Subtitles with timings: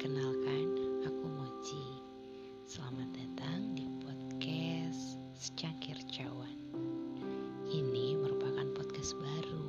[0.00, 0.64] Perkenalkan,
[1.04, 1.84] aku Moci.
[2.64, 6.56] Selamat datang di podcast Secangkir Cawan.
[7.68, 9.60] Ini merupakan podcast baru.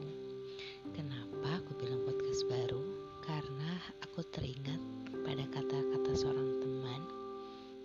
[0.95, 2.79] Kenapa aku bilang podcast baru?
[3.27, 3.75] Karena
[4.07, 4.79] aku teringat
[5.27, 7.01] pada kata-kata seorang teman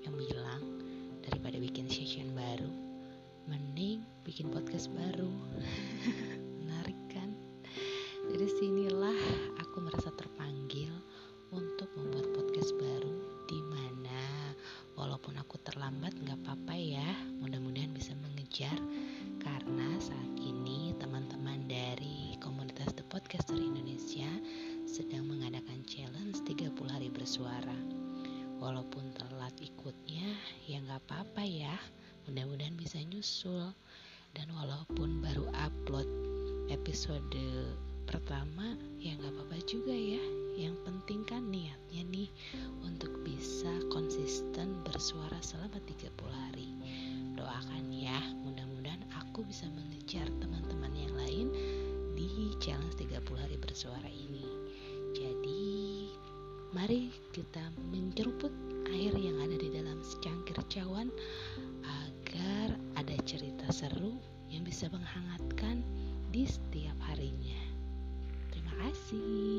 [0.06, 0.62] yang bilang
[1.26, 2.70] daripada bikin session baru,
[3.50, 5.34] mending bikin podcast baru.
[15.76, 17.04] terlambat nggak apa-apa ya.
[17.44, 18.72] Mudah-mudahan bisa mengejar
[19.44, 24.24] karena saat ini teman-teman dari komunitas The Podcaster Indonesia
[24.88, 27.76] sedang mengadakan challenge 30 hari bersuara.
[28.56, 30.24] Walaupun telat ikutnya,
[30.64, 31.76] ya nggak apa-apa ya
[32.24, 33.68] mudah-mudahan bisa nyusul
[34.32, 36.08] dan walaupun baru upload
[36.72, 37.36] episode
[38.08, 40.24] pertama ya nggak apa-apa juga ya
[49.36, 51.52] aku bisa mengejar teman-teman yang lain
[52.16, 54.48] di challenge 30 hari bersuara ini
[55.12, 55.68] jadi
[56.72, 57.60] mari kita
[57.92, 58.48] menceruput
[58.88, 61.12] air yang ada di dalam secangkir cawan
[61.84, 64.16] agar ada cerita seru
[64.48, 65.84] yang bisa menghangatkan
[66.32, 67.60] di setiap harinya.
[68.48, 69.55] Terima kasih.